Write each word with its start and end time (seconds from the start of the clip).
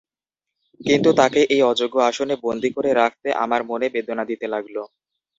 কিন্তু 0.79 1.09
তাঁকে 1.19 1.41
এই 1.53 1.61
অযোগ্য 1.71 1.95
আসনে 2.09 2.35
বন্দী 2.45 2.69
করে 2.75 2.91
রাখতে 2.93 3.27
আমার 3.43 3.61
মনে 3.69 3.87
বেদনা 3.95 4.23
দিতে 4.31 4.45
লাগল। 4.53 4.75